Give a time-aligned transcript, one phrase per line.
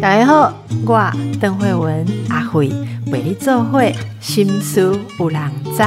[0.00, 0.52] 大家好，
[0.86, 2.68] 我邓慧文阿慧
[3.06, 5.82] 为你做会心思有人知。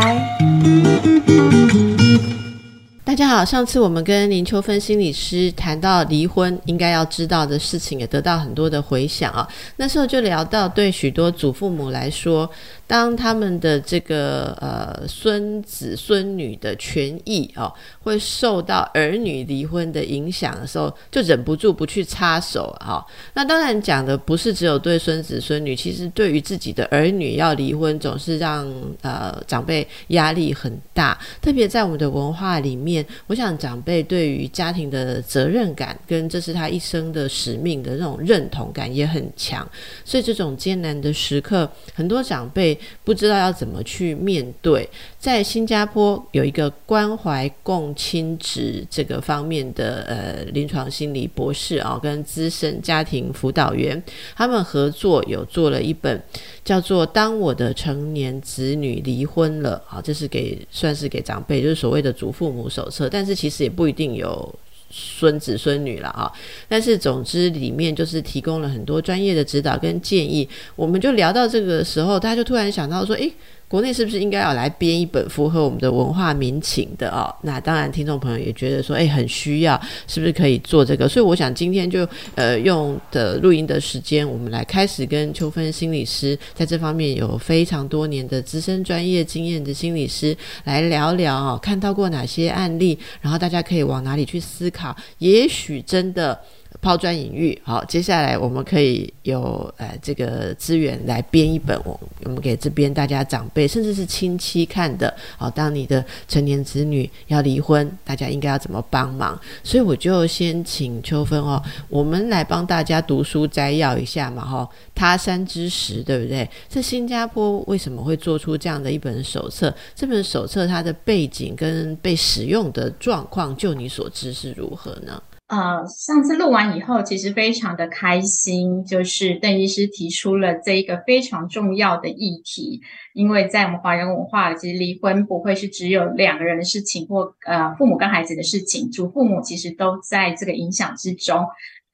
[3.03, 9.47] 大家好，上次我们跟林秋芬心理师谈到离婚应该要知道的事情，也得到很多的回响啊。
[9.77, 12.49] 那时候就聊到，对许多祖父母来说。
[12.87, 23.03] 当他们的这个呃孙子孙女的权益哦，会受到儿女离婚的影响的时候，就忍不住不去插手哈。
[23.33, 28.71] 那当然讲的不是只有对孙子孙女，其实对于自己的儿女要离婚，总是让
[29.01, 31.17] 呃长辈压力很大。
[31.41, 39.67] 特别在我们的文化里面，我想长辈对于家庭的责任感跟这是他一生的使命的那种认同感也很强。
[40.03, 42.74] 所以这种艰难的时刻，很多长辈。
[43.03, 44.87] 不知道要怎么去面对，
[45.19, 54.01] 在新加坡有一个关怀共亲职这个方面的呃临床心理博士啊，跟资深家庭辅导员，
[54.35, 56.21] 他们合作有做了一本
[56.63, 64.53] 叫做《当我的成年子女离婚了》啊，这是给算是给长辈，就是所谓的祖父母手册，但是其实也不一定有。
[64.89, 66.31] 孙子孙女了啊，
[66.67, 70.47] 但是总之里面就是提供了很多专业的指导跟建议。
[70.75, 73.33] 我们就聊到这个时候，他就突然想到说：“诶。
[73.67, 77.33] 国内是不是应该要来编一本符合我们的文化民情的哦？
[77.41, 81.09] 那当然，听众朋友也觉得说，哎，很需要，是不是可以做这个？
[81.09, 96.39] 所以我想今天就呃用的录音的时间，我们来开始跟秋芬心理师在这方面有非常多年的资深专业经验的心理师来聊聊哦，看到过哪些案例，然后大家可以往哪里去思考，也许真的。
[96.81, 109.39] 抛砖引玉，好，接下来我们可以有呃这个资源来编一本，我我们给这边大家长辈甚至是亲戚看的，好，当你的成年子女要离婚，大家应该要怎么帮忙？
[109.63, 116.47] 所以我就先请秋芬哦，我们来帮大家读书摘要一下嘛，哈，他山之石，对不对？
[116.69, 119.73] 这新加坡为什么会做出这样的一本手册？
[119.95, 125.21] 这本手册它的背景跟被使用的状况，就你所知是如何呢？
[125.47, 132.81] 呃，上次录完以后，其实非常的开心，就是邓医师提出了这一个非常重要的议题，
[133.13, 141.45] 因为在我们华人文化，其实离婚不会是只有两个人的事情，或呃父母跟孩子的事情，祖父母其实都在这个影响之中，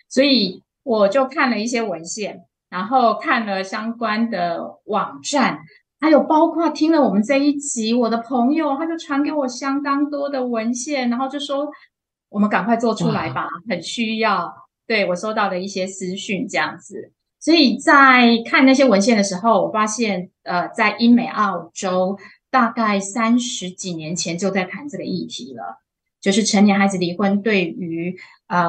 [0.07, 5.59] 所以我就看了一些文献，然后看了相关的网站，
[5.99, 11.67] 还有包括听了我们这一集，我的朋友他就传给我相当多的文献，然后就说。
[12.31, 14.51] 我们赶快做出来吧，很需要。
[14.87, 22.17] 对我收到的一些私讯这样子，所以在看那些文献的时候，我发现，呃，在英美澳洲，
[22.49, 25.77] 大概三十几年前就在谈这个议题了，
[26.19, 28.67] 就是成年孩子离婚对于呃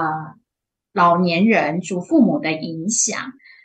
[0.92, 3.18] 老年人祖父母的影响。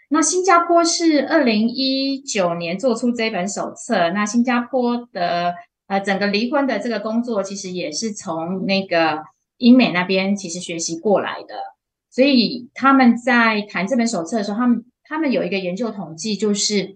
[0.10, 5.54] 那新加坡是二零一九年做出这本手册，那新加坡的
[5.86, 9.24] 呃整个离婚的这个工作，其实也是从那个。
[9.58, 11.56] 英美那边其实学习过来的，
[12.12, 16.94] 所以他们在谈这本手册的时候，他们他们有一个研究统计，就是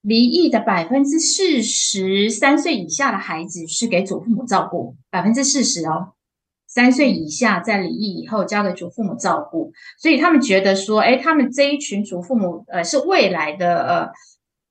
[0.00, 6.14] 离异的百分之四十三岁以下的孩子是给祖父母照顾，百分之四十哦，
[6.66, 14.08] 三岁以下在离异以后交给祖父母照顾，所以他们觉得说，哎，他们这一群祖父母，呃，是未来的呃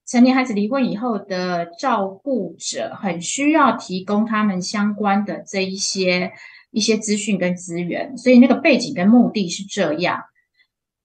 [0.08, 6.32] 成年孩子离婚以后的照顾者，很需要提供他们相关的这一些。
[6.78, 10.24] 一些资讯跟资源，所以那个背景跟目的是这样。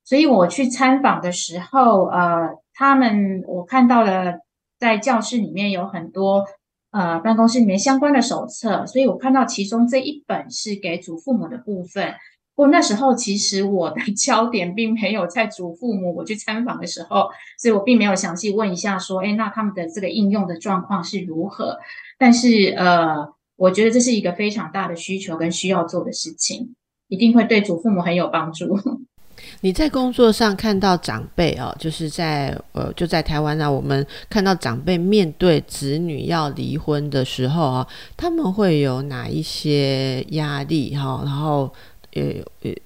[0.05, 4.35] 所以我去参访的时候，呃，他们我看到了
[4.79, 6.45] 在教室里面有很多
[6.91, 12.13] 呃办公室里面相关的手册，所以我看到其中这一本是给祖父母的部分。
[12.55, 21.79] 不过那时候其实我的 焦点并没有在祖父母，我去参访的时候，所以我并没有详细问一下说，哎，那他们的这个应用的状况是如何？
[22.19, 23.33] 但是呃。
[23.63, 26.75] 我觉得这是一个非常大的需求跟需要做的事情，
[27.07, 28.77] 一定会对祖父母很有帮助。
[29.61, 37.87] 你在工作上看到长辈哦，就是在呃，就在台湾啊，我们看到长辈面对子女要离婚的时候啊，
[38.17, 41.23] 他们会有哪一些压力哈？
[41.25, 41.73] 然后
[42.15, 42.23] 呃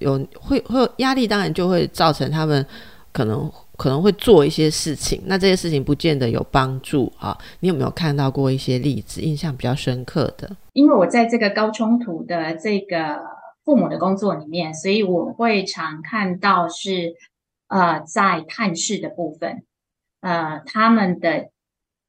[0.00, 2.64] 有会会压力，当然就会造成他们
[3.12, 3.50] 可能。
[3.76, 7.36] 可能会做一些事情，那这些事情不见得有帮助啊。
[7.60, 10.56] 你有没有看到过一些例子，印象比较深刻的？
[10.72, 13.20] 因为我在这个高冲突的这个
[13.64, 17.14] 父母的工作里面，所以我会常看到是
[17.68, 19.64] 呃，在探视的部分，
[20.20, 21.50] 呃，他们的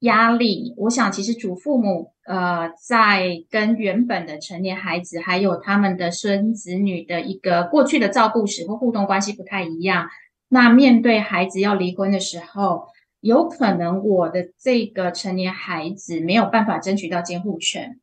[0.02, 10.08] 压力，我想其实祖父母呃，在跟原本的成年孩子还有他们的孙子女的一个过去的照顾史或互动关系不太一样。
[10.50, 12.88] 那面对孩子要离婚的时候，
[13.20, 18.00] 有可能我的这个成年孩子没有办法争取到监护权。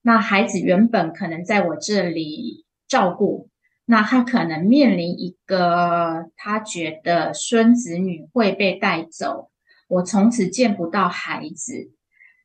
[0.00, 3.48] 那孩子原本可能在我这里照顾，
[3.84, 9.50] 那他可能面临一个他觉得孙子女会被带走。
[9.88, 11.92] 我从此见不到孩子，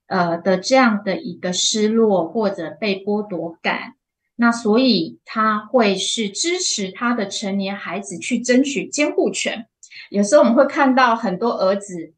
[0.08, 3.94] 呃的这样的一个失落或者被剥夺感，
[4.38, 9.68] 那所以他会是支持他的成年孩子去争取监护权。
[10.10, 12.14] 有时候我们会看到很多儿子，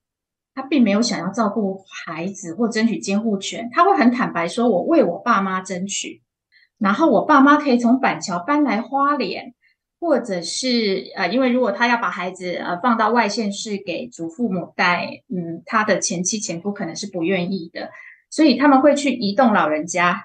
[0.54, 6.21] 他并没有想要照顾孩子或争取监护权，他会很坦白说：“我为我爸妈争取，
[6.77, 9.56] 然后我爸妈可以从板桥搬来花莲。”
[10.01, 17.92] 或者是呃，因为如果他要把孩子呃放到外县市给祖父母带，嗯，他的前妻前夫可能是不愿意的，
[18.30, 20.24] 所以他们会去移动老人家。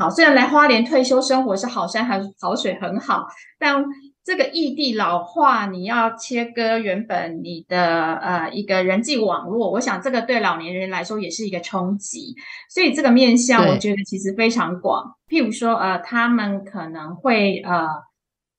[0.00, 3.26] 好，虽然来花莲退休生活是好山好好水很好，
[3.58, 3.84] 但
[4.24, 12.34] 这个异地老化，你要切割原本你的呃一个人际网络，我想这个对老年人来说也是一个冲击。
[12.70, 17.86] 所以这个面向我觉得其实非常广，譬如说呃，他们可能会呃。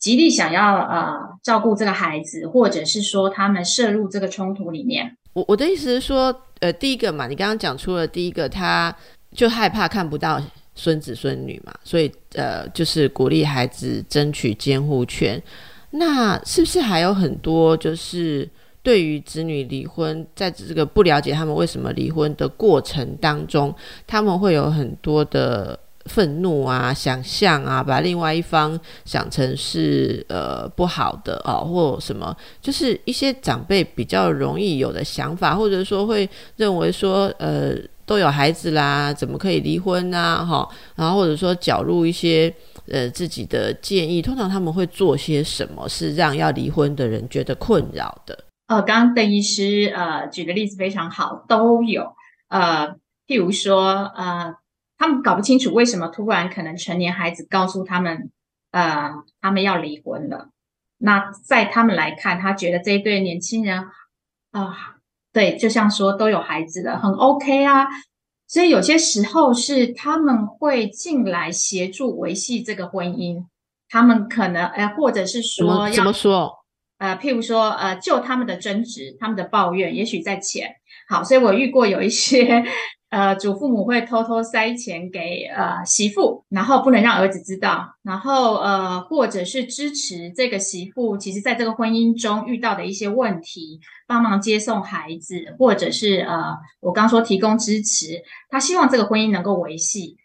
[0.02, 5.16] 极力想要呃照顾这个孩子，或者是说他们涉入这个冲突里面。
[5.34, 8.92] 我我的意思是说，呃，第一个嘛，你刚刚讲出了第一个，他
[9.36, 10.42] 就害怕看不到
[10.76, 15.42] 孙子孙女嘛，所以呃，就是鼓励孩子争取监护权。
[15.92, 18.48] 那是不是还有很多就是
[18.82, 23.74] 对于子女离婚，在这个不了解他们为什么离婚的过程当中，
[24.06, 25.80] 他们会有很多的。
[26.06, 37.76] 愤怒啊，想象啊，把另外一方想成是呃不好的哦，或什么，就是一些长辈比较容易有的想法，或者说会认为说呃
[38.12, 40.44] 都有孩子啦，怎么可以离婚啊？
[40.44, 42.54] 哈，然后或者说缴入一些
[42.90, 48.38] 呃自己的建议，通常他们会做些什么，是让要离婚的人觉得困扰的？
[48.68, 52.14] 呃，刚刚邓医师呃举的例子非常好，都有
[52.50, 52.90] 呃，
[53.26, 54.54] 譬如说呃。
[55.02, 58.30] 他们搞不清楚为什么突然可能成年孩子告诉他们，
[58.70, 59.10] 呃，
[59.42, 60.50] 他们要离婚了。
[61.00, 63.80] 那在他们来看，他觉得这一对年轻人
[64.52, 64.91] 啊，
[65.34, 67.88] 对，就像说都有孩子了，很 OK 啊。
[68.48, 73.46] 所以有些时候是他们会进来协助维系这个婚姻。
[73.90, 76.52] 他们可能哎，或者是说怎么说？
[76.98, 80.76] 呃，譬如说呃，就他们的争执、他们的抱怨，也许在前。
[81.10, 82.64] 好，所以我遇过有一些。
[83.12, 100.16] 呃，祖父母会偷偷塞钱给呃媳妇，然后不能让儿子知道，然后呃，或者是支持这个媳妇，其实在这个婚姻中遇到的一些问题，帮忙接送孩子，或者是呃，我刚说提供支持，他希望这个婚姻能够维系。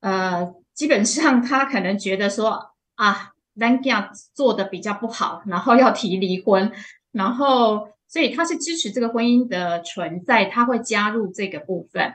[0.00, 6.70] 呃，基本上他可能觉得说啊 l a n g a 做的比较不好，然后要提离婚，
[7.10, 12.14] 然后所以他是支持这个婚姻的存在，他会加入这个部分。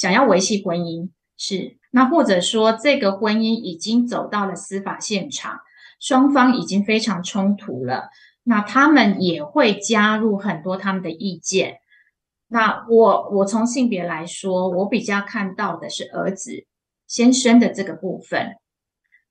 [0.00, 5.60] 想要维系婚姻是那，或者说这个婚姻已经走到了司法现场，
[6.00, 8.08] 双方已经非常冲突了，
[8.42, 11.80] 那他们也会加入很多他们的意见。
[12.48, 16.64] 那我我从性别来说，我比较看到的是儿子
[17.06, 18.56] 先生的这个部分。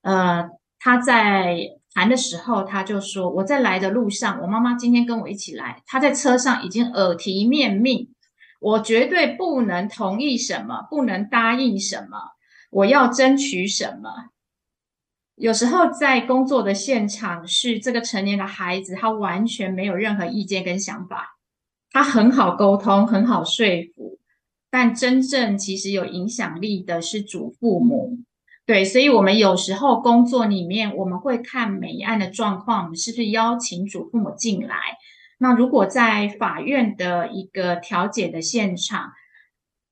[0.04, 1.58] 呃，他在
[1.96, 8.09] 谈的时候，他就说我在来的路上，我妈妈今天跟我一起来，他在车上已经耳提面命。
[8.60, 12.18] 我绝对不能同意什么，不能答应什么，
[12.72, 14.30] 我要争取什么。
[15.36, 21.38] 有时候在工作的现场，是这个成年的孩子，他完全没有任何意见跟想法，
[21.92, 24.20] 他很好沟通，很好说服。
[24.70, 28.20] 但真正其实有影响力的是祖父母，
[28.66, 34.76] 对，所以我们有时候工作里面，我们会看每一案的状况，我们是不是邀请祖父母进来。
[35.42, 39.14] 那如果在法院的一个调解的现场，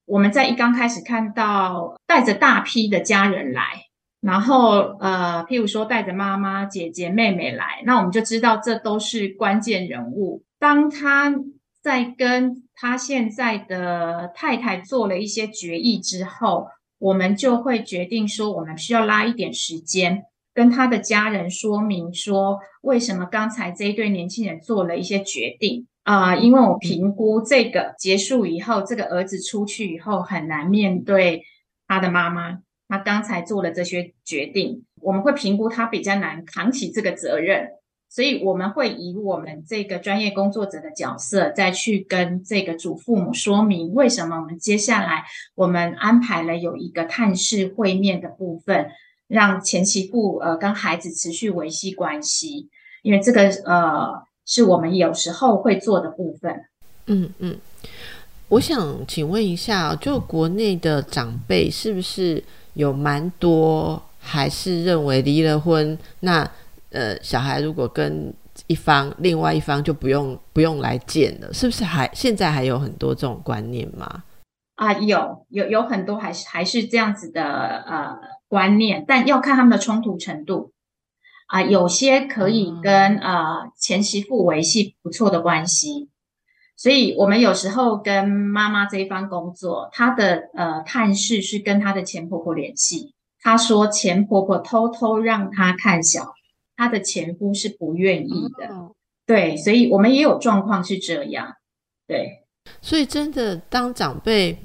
[0.05, 3.85] 我们在一刚开始看到带着大批的家人来，
[4.19, 10.43] 然后呃，譬如说带着妈妈、姐姐、妹妹来，那我们就知道这都是关键人物。
[10.59, 11.33] 当他
[11.81, 16.67] 在跟他现在的太太做了一些决议之后，
[16.99, 20.25] 我们就会决定说，我们需要拉一点时间。
[20.57, 26.35] 跟他的家人说明说，为什么刚才这一对年轻人做了一些决定啊？
[26.35, 31.43] 因为我评估这个结束以后，这个儿子出去以后很难面对
[31.87, 32.57] 他的妈妈。
[32.87, 37.67] 他刚才做了这些决定，我们会评估他比较难扛起这个责任。
[38.09, 48.87] 所以我们会以我们这个专业工作者的角色，再去跟这个祖父母说明，为什么我们接下来我们安排了有一个探视会面的部分，
[49.27, 52.69] 让前媳妇呃跟孩子持续维系关系，
[53.01, 56.65] 因为这个呃是我们有时候会做的部分。
[57.05, 57.57] 嗯嗯，
[58.49, 62.43] 我想请问一下，就国内的长辈是不是
[62.73, 66.49] 有蛮多，还是认为离了婚那？
[66.89, 68.33] 呃，小孩如果跟
[68.65, 71.83] 一方，另外一方就不用不用来见了，是不是？
[71.83, 74.23] 还现在还有很多这种观念吗？
[74.75, 80.73] 啊，有有有很多还是还是这样子的呃观念，但要看他们的冲突程度
[81.47, 81.61] 啊。
[81.61, 86.09] 有些可以跟呃前媳妇维系不错的关系，
[86.75, 96.33] 所以我们有时候跟妈妈这一方工作，她的呃探视是跟她的前婆婆联系，她说前婆婆偷偷让她看小。
[96.79, 98.69] 她的前夫是不愿意的，
[99.25, 101.55] 对，所以我们也有状况是这样，
[102.05, 102.45] 对，
[102.81, 104.55] 所以真的当长辈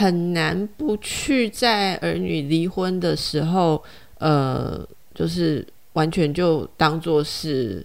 [0.00, 3.84] 很难不去在儿女离婚的时候，
[4.16, 4.80] 呃，
[5.14, 7.84] 就是完全就当做是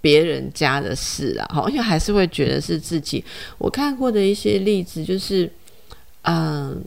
[0.00, 3.24] 别人家的事啊，好，因为还是会觉得是自己。
[3.58, 5.48] 我看过的一些例子就是，
[6.22, 6.82] 嗯，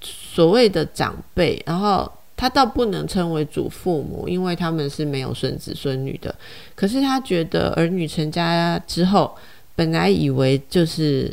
[0.00, 2.10] 所谓的长辈，然后。
[2.34, 6.34] 他倒不能称为祖父母，因为他们是没有孙子孙女的。
[6.74, 9.32] 可是他觉得儿女成家之后，
[9.76, 11.32] 本来以为就是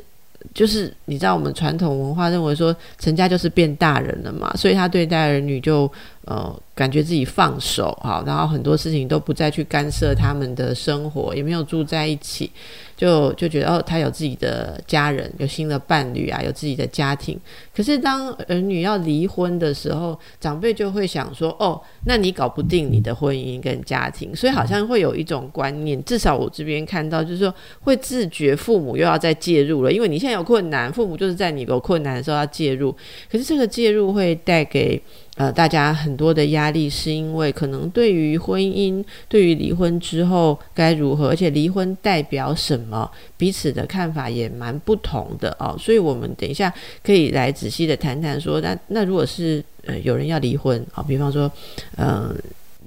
[0.53, 5.91] 就是你知道，我们传统文化认为说成家就是变大人了嘛，所以他对待儿女就
[6.25, 12.51] 呃感觉自己放手哈，然后很多事情都不再去干涉他们的生活，也没有住在一起。
[12.95, 17.39] 就就觉得哦，他有自己的家人，有新的伴侣啊，有自己的家庭。
[17.79, 26.03] 可是当儿女要离婚的时候，长辈就会想说：哦，那你搞不定你的婚姻跟家庭，所以好像会有一种观念。
[26.03, 32.93] 至少我这边看到，就是说会自觉父母又要再介入了，因为你现在有困难，父母就是在你有困难的时候要介入。
[33.31, 35.01] 可是这个介入会带给。
[35.35, 43.09] 呃，大家很多的压力是因为可能对于婚姻，对于离婚之后该如何，而且离婚代表什么，
[43.39, 45.75] 彼此的看法也蛮不同的哦。
[45.79, 51.49] 所以，我们等一下可以来仔细的谈谈，说那那如果是呃有人要离婚啊，比方说，
[51.95, 52.35] 嗯，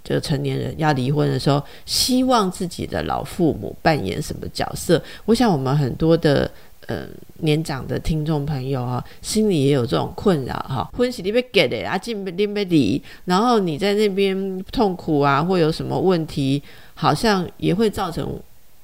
[0.04, 5.02] 这个成年人要离婚的时候，希望自己的老父母扮演什么角色？
[5.24, 6.48] 我想我们很多的。
[6.88, 7.06] 呃，
[7.38, 10.90] 年长的听众朋友啊，心里也有这种困扰哈。
[10.92, 16.60] 婚喜你被给的啊，进不进不离，然后你在那边痛苦啊，或有什么问题，
[16.94, 18.28] 好像也会造成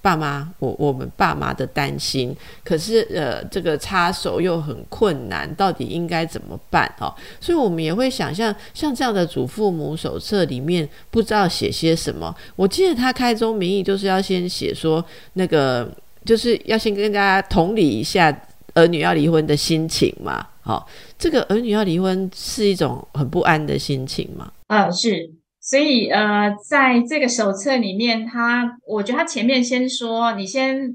[0.08, 2.34] 爸妈我我们爸妈的担心。
[2.64, 7.14] 可是呃，这个插手又很困难，到底应该怎么办哦？
[7.40, 12.34] 所以我们也会想象，像这样的祖父母手册里面不知道写些什么。
[12.56, 15.90] 我记得他开宗明义就是要先写说那个。
[16.24, 18.36] 就是要先跟大家同理一下
[18.74, 20.86] 儿女要离婚的心情嘛，好，
[21.16, 25.30] 这个儿女要离婚是一种很不安的心情嘛，啊，是，
[25.68, 30.94] 所以呃，在这个手册里面，他我觉得他前面先说，你先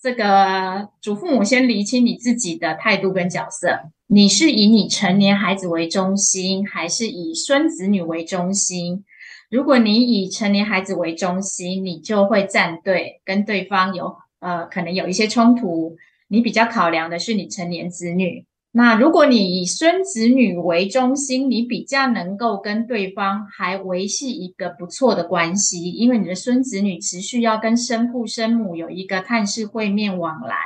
[0.00, 9.04] 这个祖父母先厘清你自己的态度跟角色，你是以你成年孩子为中心，还是以孙子女为中心？
[9.50, 14.16] 如果你以成年孩子为中心，你就会站队，跟对方有。
[14.40, 15.96] 呃，可能有一些冲突，
[16.28, 18.46] 你比较考量的是你成年子女。
[18.76, 30.56] 那如果你以孙子女为中心，你比较能够跟对方还维系一个不错的关系，因为你的孙子女持续要跟生父生母有一个探视会面往来，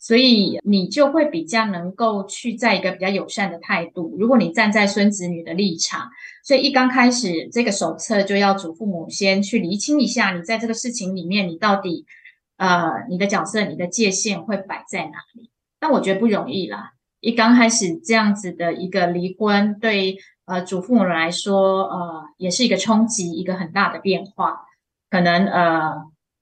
[0.00, 4.16] 所以你就会比较能够去在一个比较友善的态度。
[4.18, 6.08] 如果你站在孙子女的立场，
[6.42, 12.06] 所以一刚开始这个手册就要祖父母先去厘清一下，你在这个事情里面你到底。
[12.56, 15.48] 呃，你的角色、你的界限会摆在哪里？
[15.78, 16.92] 但我觉得不容易啦。
[17.20, 24.62] 一刚开始这样子的一个离婚，对呃祖父母来说，呃，也是一个冲击，一个很大的变化。
[25.10, 25.92] 可能呃，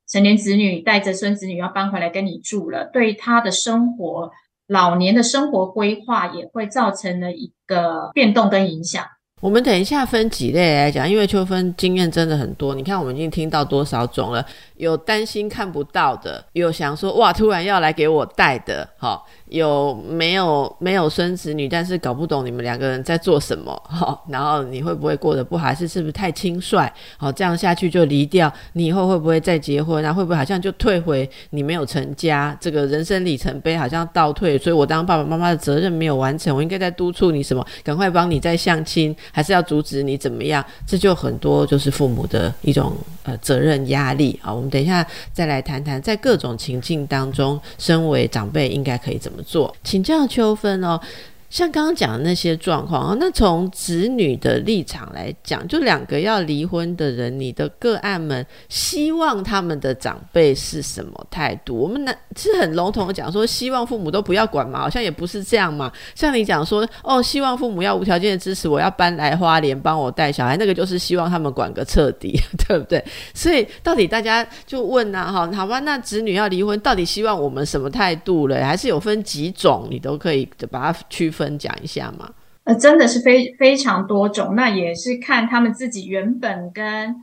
[0.07, 4.31] 成年子女带着孙子女要搬回来跟你住了，对他的生活、
[4.67, 9.05] 老年的生活规划也会造成了一个变动跟影响。
[9.41, 12.75] 我们等一下分几类来讲，因为秋分经验真的很多。
[12.75, 14.45] 你看，我们已经听到多少种了？
[14.77, 19.27] 有担心看不到的，有想说哇，突然要来给我带的，好。
[19.49, 24.21] 有没有没有孙子女，但是搞不懂你们两个人在做什么哈？
[24.29, 25.73] 然后你会不会过得不好？
[25.75, 26.87] 是是不是太轻率？
[27.17, 28.53] 好，这样下去就离掉。
[28.75, 30.03] 你以后会不会再结婚？
[30.03, 32.55] 然后会不会好像就退回你没有成家？
[32.61, 37.67] 这个人生里程碑好像倒退，所以我当爸爸妈妈的责任没有完成，我应该在督促你什么？
[37.83, 40.65] 赶快帮你再相亲，还是要阻止你怎么样？
[40.87, 44.53] 这就很多就是父母的一种呃责任压力啊。
[44.53, 49.75] 我们等一下再来谈谈，在各种情境当中，身为长辈应该可以怎么做？
[49.85, 51.01] 请教秋分哦。
[51.51, 61.75] 像刚刚讲的那些状况啊，那从子女的立场来讲，就两个要离婚的人，你的个案们希望他们的长辈是什么态度？
[61.75, 65.91] 我们呢是很笼统的讲说，希望父母都不要管嘛，好像也不是这样嘛。
[66.15, 72.39] 像你讲说，哦，希望父母要无条件的支持，我要搬来花莲帮我带小孩，那个就是希望他们管个彻底，
[72.69, 73.03] 对不对？
[73.33, 78.63] 所以到底大家就问呐，哈，好吧，那子女要离婚，到底希望我们什么态度嘞？
[78.63, 81.31] 还是有分几种，你都可以把它区。
[81.31, 82.31] 分分讲一下吗？
[82.65, 87.17] 呃，真的是非非常多种，那也是看他们自己原本跟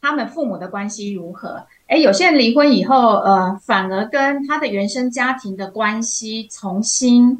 [0.00, 1.66] 他们父母的关系如何。
[1.88, 7.36] 诶，有些人离婚以后，呃，反而跟他的原生家庭的关系重新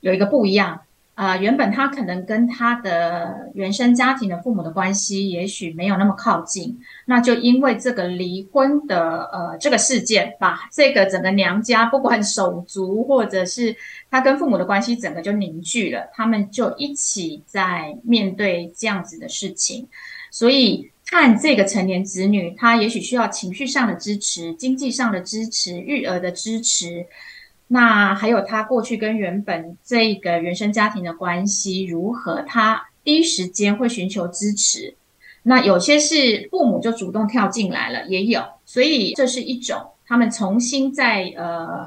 [0.00, 0.80] 有一个不一样。
[1.14, 13.76] 啊，原本他可能跟他的原生家庭的父母的关系也许没有那么靠近，那就因为这个离婚的呃这个事件，把这个整个娘家不管手足或者是
[14.10, 19.86] 他跟父母的关系整个就凝聚了，他们就一起在面对这样子的事情，
[20.32, 27.06] 所以看这个成年子女，他也许需要情绪上的支持、经济上的支持、育儿的支持。
[27.66, 32.42] 那还有他过去跟原本这个原生家庭的关系如何？
[32.46, 34.94] 他第一时间会寻求支持。
[35.44, 38.42] 那有些是父母就主动跳进来了，也有。
[38.66, 41.86] 所以这是一种他们重新在呃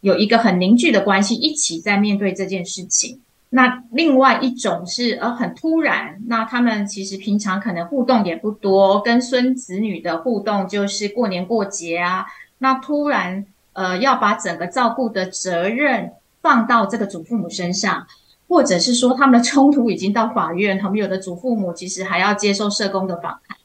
[0.00, 3.20] 有一个很凝聚的关系，一起在面对这件事情。
[3.50, 12.24] 那另外一种是呃很突然，那他们其实平常可能互动也不多，跟孙子女的互动就是过年过节啊。
[12.58, 13.44] 那突然。
[13.80, 18.06] 呃，要把整个照顾的责任放到这个祖父母身上，
[18.46, 23.56] 或者是说他们的冲突已经到法院，他们有的祖父母其实还要接受社工的访谈，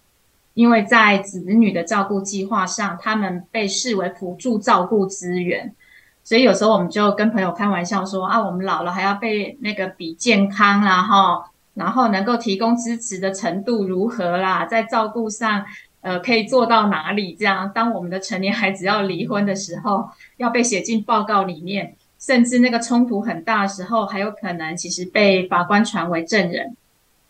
[0.53, 5.75] 因为在子女的照顾计划上，他们被视为辅助照顾资源，
[6.23, 15.65] 所以有时候我们就跟朋友开玩笑说啊，我们老了还要被那个比健康啦，哈，然后能够提供支持的程度如何啦，在照顾上。
[16.05, 17.33] 呃，可以做到哪里？
[17.33, 20.07] 这样，当我们的成年孩子要离婚的时候，
[20.37, 26.77] 要被写进报告里面，甚至那个冲突很大的时候，还有可能其实被法官传为证人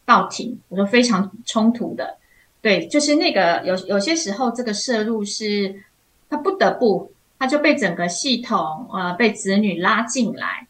[0.03, 2.17] 到庭，我说非常冲突的。
[2.61, 5.73] 对，就是那个有有些时候，这个摄入是
[6.29, 10.67] 他不得不，他就被整个系统呃被子女拉进来。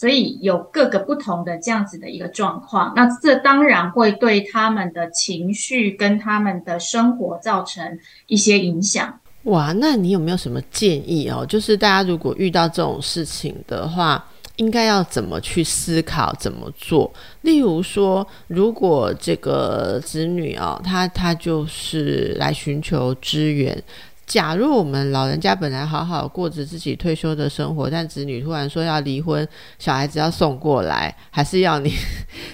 [0.00, 9.20] 所以有各个不同的这样子的一个状况，那这当然会对他们的情绪跟他们的生活造成一些影响。
[9.42, 11.44] 哇，那你有没有什么建议哦？
[11.44, 14.24] 就是大家如果遇到这种事情的话，
[14.56, 17.12] 应该要怎么去思考，怎么做？
[17.42, 23.82] 例如说，如果这个子女哦，他他就是来寻求支援。
[24.30, 31.92] 假如我们老人家本来好好过着自己退休的生活，但子女突然说要离婚，小孩子要送过来，还是要你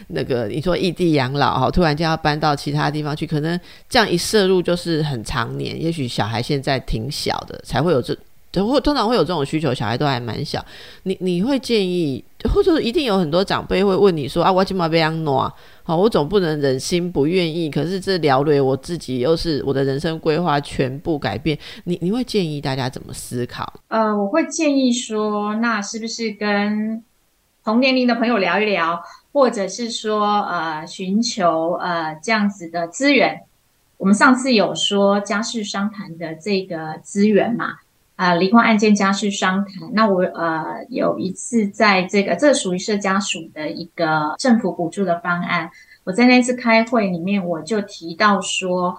[0.08, 3.60] 那个你说异地养老哈，突然间要搬到其他地方去，可能
[3.90, 5.78] 这样一摄入就是很长年。
[5.78, 8.16] 也许小孩现在挺小的，才会有这，
[8.54, 10.64] 会通常会有这种需求，小孩都还蛮小。
[11.02, 15.52] 你你会建议，或者一定有很多长辈会问你说啊，我起码被养诺。
[15.82, 21.56] 好，我总不能忍心不愿意，可是这聊累我自己，又是我的人生规划全部改变。
[21.84, 23.72] 你你会建议大家怎么思考？
[23.88, 27.02] 呃，我会建议说，那是不是跟
[27.64, 29.00] 同年龄的朋友聊一聊，
[29.32, 33.42] 或者是说，呃，寻求呃这样子的资源。
[33.98, 37.76] 我们上次有说家事商谈的这个资源嘛？
[38.16, 39.90] 啊，离婚案件家事商谈。
[39.92, 45.70] 那我呃有一次在这个，这属于社家属的一个政府补助的方案。
[46.04, 48.96] 我在那次开会里面，我就提到说，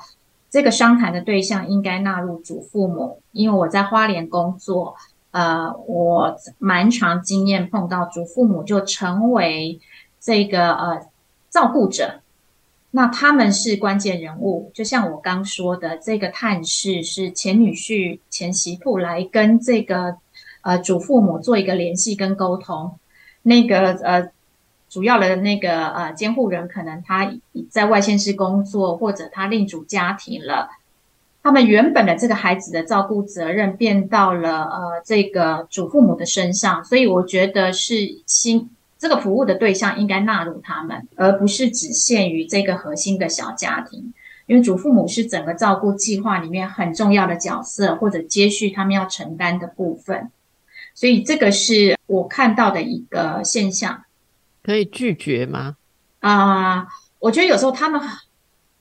[0.50, 4.96] 这个商谈的对象应该纳入祖父母，因为我在花莲工作，
[5.32, 9.80] 呃，我蛮长经验碰到祖父母就成为
[10.20, 11.02] 这个呃
[11.50, 12.22] 照顾者。
[12.90, 20.16] 那他们是关键人物，就像我刚说的，这个探视是前女婿、前媳妇来跟这个
[20.62, 22.98] 呃祖父母做一个联系跟沟通。
[23.44, 24.30] 那个呃
[24.90, 27.30] 主要的那个呃监护人可能他
[27.70, 30.70] 在外县市工作，或者他另组家庭了。
[31.44, 38.70] 他们原本的这个孩子的照顾责任变到了呃这个祖父母的身上，所以我觉得是新。
[39.00, 44.14] 这个服务的对象应该纳入他们，而不是只限于这个核心的小家庭。
[44.48, 50.32] 因为祖父母是整个照顾计划里面很重要的角色，或者接续他们要承担的部分。
[50.96, 54.04] 所以这个是我看到的一个现象。
[54.64, 55.76] 可以拒绝吗？
[56.20, 56.88] 啊，
[57.20, 58.02] 我觉得有时候他们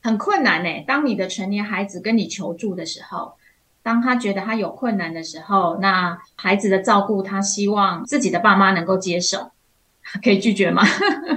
[0.03, 0.85] 很困难呢。
[0.87, 3.35] 当你的成年孩子跟你求助的时候，
[3.83, 9.51] 当他觉得他有困难的时候，那孩子的照顾，他希望自己的爸妈能够接受，
[10.23, 10.83] 可以拒绝吗？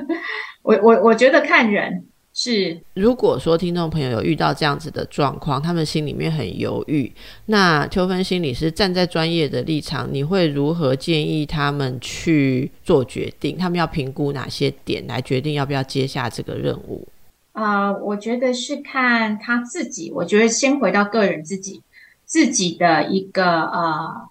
[0.63, 2.05] 我我我觉得看人。
[2.31, 7.11] 是，如果说听众朋友有遇到这样子的状况，他们心里面很犹豫，
[7.47, 13.57] 那秋分心理师站在专业的立场，你会如何建议他们去做决定？
[13.57, 17.05] 他们要评估哪些点来决定要不要接下这个任务？
[17.51, 20.09] 啊，我觉得是看他自己。
[20.15, 21.81] 我觉得先回到个人自己
[22.25, 24.29] 自己的一个呃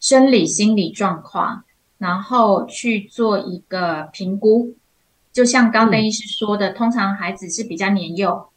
[0.00, 1.62] 生理心理状况，
[1.98, 4.74] 然后去做一个评估。
[5.32, 8.48] 就像刚邓医师说的，通常孩子是比较年幼，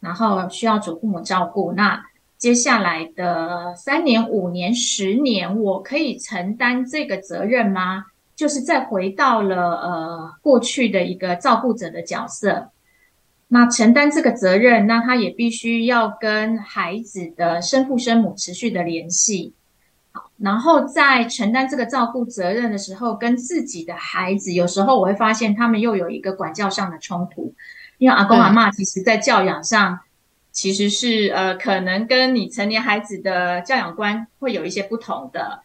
[0.00, 1.72] 然后需要祖父母照顾。
[1.72, 2.02] 那
[2.38, 8.06] 接下来的三年、五年、十年，我可以承担这个责任吗？
[8.34, 12.70] 就是再回到了呃过去的一个照顾者的角色。
[13.48, 19.52] 那承担这个责任，那他也必须要跟孩子的生父生母持续的联系。
[20.42, 27.52] 然后在承担这个照顾责任的时候，跟自己的孩子，有时候我会发现他们又有一个管教上的冲突，
[27.98, 30.00] 因为阿公阿妈其实在教养上
[30.50, 35.60] 其实是呃，可能跟你成年孩子的教养观会有一些不同的，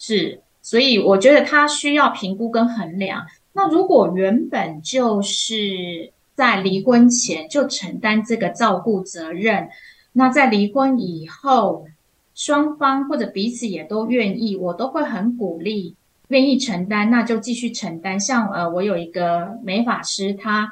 [0.00, 3.24] 是，所以我觉得他需要评估跟衡量。
[3.52, 9.68] 那如果原本就是在离婚前就承担这个照顾责任，
[10.12, 11.86] 那在离婚以后。
[12.36, 15.96] 双方或者彼此也都愿意，我都会很鼓励，
[16.28, 18.20] 愿意承担，那就继续承担。
[18.20, 20.70] 像呃，我有一个美发师，他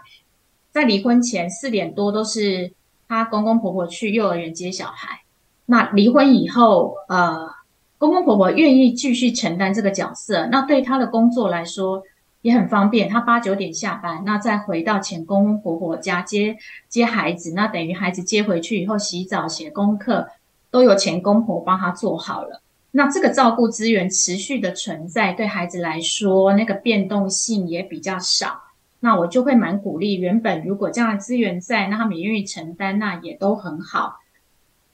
[0.71, 2.71] 在离婚前四点多都是
[3.09, 5.23] 他公公婆婆去幼儿园接小孩。
[5.65, 7.49] 那离婚以后，呃，
[7.97, 12.03] 公公婆婆愿意继续承担这个角色，那对他的工作来说
[12.43, 13.09] 也很方便。
[13.09, 16.59] 他八九点下班，那再回到前公公婆婆家接
[16.91, 20.29] 接孩子，那等于孩子接回去以后洗澡、写功课。
[20.75, 22.61] 都有前公婆帮他做好了，
[22.91, 28.61] 那这个照顾资源持续的存在，对孩子来说，那个变动性也比较少。
[28.99, 34.17] 那我就会蛮鼓励，原本如果这样的资源在，那他们也愿意承担，那也都很好。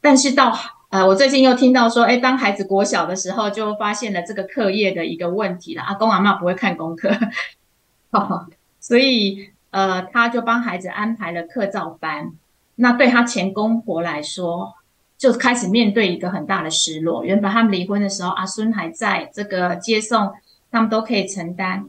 [0.03, 0.55] 但是到
[0.91, 5.83] 呃，我最近又听到说，哎，当孩子国小的时候，就发现了这个课业的一个问题了。
[5.83, 7.11] 阿公阿妈不会看功课，
[8.81, 12.33] 所以呃，他就帮孩子安排了课照班。
[12.75, 14.75] 那对他前公婆来说，
[15.21, 17.23] 就开始面对一个很大的失落。
[17.23, 20.33] 原本他们离婚的时候，阿孙还在这个接送，
[20.71, 21.85] 他们都可以承担。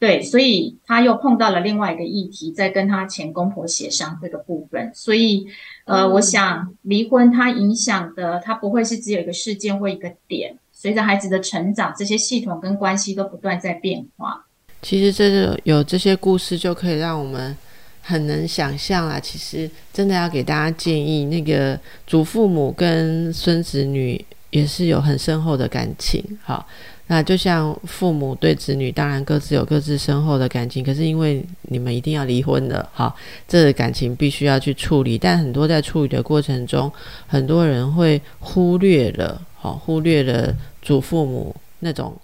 [0.00, 4.90] 对，所以他又碰到了另外一个议题，在跟他前公婆协商这个部分。
[4.92, 5.46] 所以，
[5.84, 10.56] 呃，我想离婚它影响的，它不会是只有一个事件或一个点。
[10.72, 14.44] 随着孩子的成长，这些系统跟关系都不断在变化。
[14.82, 17.56] 其实，这个有这些故事，就可以让我们。
[18.02, 26.22] 很能想象啊，其实真的要给大家建议，那个祖父母跟孙子女也是有很深厚的感情。
[26.42, 26.66] 好，
[27.06, 33.14] 那就像父母对子女，当然各自有各自深厚的感情，可是因为你们一定要离婚了，好，
[33.46, 35.16] 这个感情必须要去处理。
[35.16, 36.90] 但很多在处理的过程中，
[37.26, 42.14] 很多人会忽略了，好，忽略了祖父母那种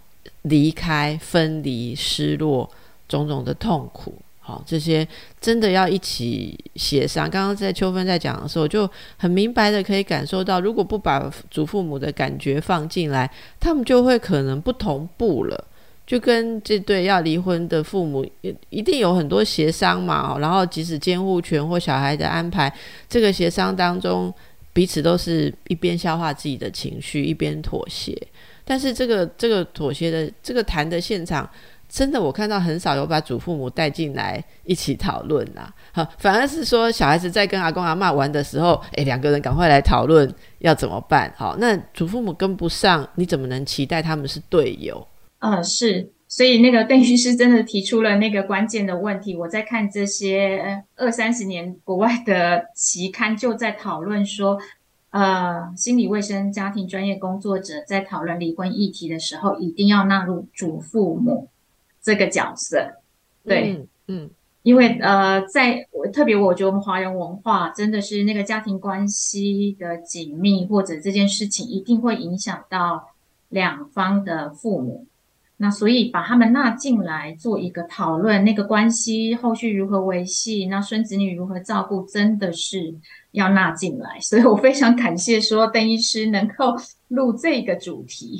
[0.42, 2.68] 离开、分离、失落
[3.08, 4.12] 种种的痛苦。
[4.48, 5.06] 好，这些
[5.38, 7.28] 真的要一起协商。
[7.28, 13.30] 刚刚在秋分在讲的时候，就很明白的可以感受到，如果不把祖父母的感觉放进来，
[13.60, 15.64] 他们就会可能不同步了。
[16.06, 18.26] 就跟这对要离婚的父母，
[18.70, 20.38] 一定有很多协商嘛。
[20.38, 22.72] 然后即使监护权或小孩的安排，
[23.06, 24.32] 这个协商当中，
[24.72, 28.16] 彼此都是一边消化自己的情绪，一边妥协。
[28.64, 31.46] 但是这个这个妥协的这个谈的现场。
[31.88, 41.32] 真的，我看到很少有把祖父母带进来一起讨论啦，好，反而是说小孩子在跟阿公阿妈玩的时候，诶，两个人赶快来讨论要怎么办。
[41.34, 45.08] 好，那祖父母跟不上，你怎么能期待他们是队友？
[45.38, 49.34] 呃，是，所以那个邓医师真的提出了那个关键的问题。
[49.34, 54.58] 我在看这些二三十年国外的期刊，就在讨论说，
[55.10, 61.48] 呃，心理卫生家庭专业工作者在讨论离婚议题的时候，一定要纳入祖父母。
[62.00, 62.90] 这个角色，
[63.44, 64.30] 对，嗯，
[64.62, 73.10] 因为呃，在我特别，我觉得我们华人文化真的是那个家庭关系的紧密，或者这件事情一定会影响到
[73.48, 75.06] 两方的父母，
[75.56, 82.94] 那所以把他们纳进来做一个讨论，那个关系后续如何维系，那孙子女如何照顾，真的是
[83.32, 86.76] 要纳进来，所以我非常感谢说邓医师能够
[87.08, 88.38] 录这个主题。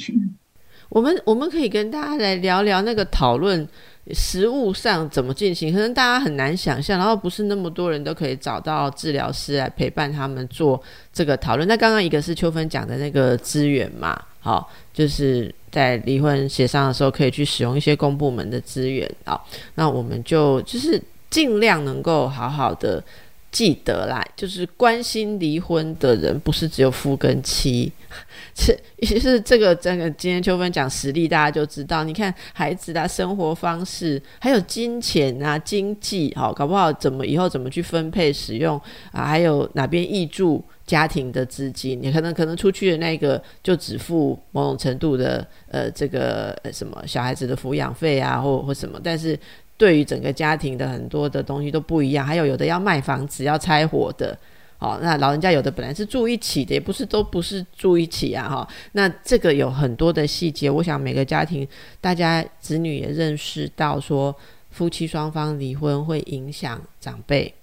[0.89, 3.67] 我们我们可以跟大家来聊聊那个讨论
[4.13, 11.69] 实物上怎么进行，可能大家很难想象，然后不是那么多人都可以找到治疗师来陪伴他们做这个讨论。
[11.69, 19.39] 那刚刚一个是秋芬讲的那个资源嘛，好，就是在离婚协商的时候可以去使用一些公部门的资源啊，
[19.75, 23.03] 那我们就就是尽量能够好好的。
[23.51, 27.91] 记得啦，就是关心离婚的人不是只有夫跟妻，
[28.55, 32.05] 是其实这个这个今天秋分讲实例，大家就知道。
[32.05, 38.79] 你看孩子的生活方式，还有金钱啊、经济，好搞不好怎么以后怎么去分配使用
[39.13, 39.25] 啊？
[39.25, 41.99] 还有哪边挹注家庭的资金？
[42.03, 49.39] 你可能可能出去的那个就只付某种程度的呃这个什么小孩子的抚养费啊，或或什么，但是。
[49.79, 54.37] 对于整个家庭的很多的东西都不一样，还有有的要卖房子要拆伙的，
[54.77, 61.67] 好，那老人家有的本来是住一起的，也不是都不是住一起啊，哈，那这个有很多的细节，我想每个家庭
[62.01, 64.35] 大家子女也认识到说，
[64.71, 67.55] 夫妻双方离婚会影响长辈，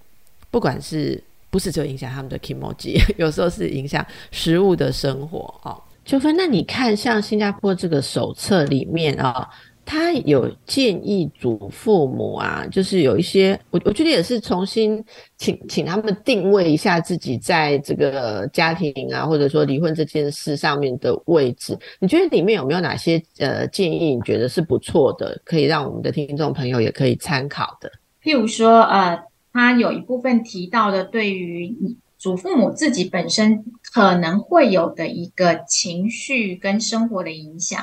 [0.50, 9.46] 不管是不是就影响他们的 kimoji，有时候是影响食物的生活，哦，秋芬，那你看像新加坡这个手册里面啊。
[9.86, 15.02] 他有建议祖父母啊，就是有一些，我我觉得也是重新
[15.38, 21.78] 请请他们定位一下自己在这个家庭啊，或者说离婚这件事上面的位置。
[22.00, 24.16] 你觉得里面有没有哪些呃建议？
[24.16, 27.88] 你觉得是不错的，可以让我们的听众朋友也可以参考的？
[28.20, 29.22] 譬如说，呃，
[29.52, 31.72] 他有一部分提到的，对于
[32.18, 37.80] 祖父母自己本身可能会有的一个情绪跟生活的影响。